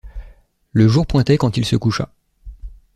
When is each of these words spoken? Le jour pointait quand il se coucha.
Le 0.73 0.87
jour 0.87 1.05
pointait 1.05 1.37
quand 1.37 1.57
il 1.57 1.63
se 1.65 1.75
coucha. 1.75 2.09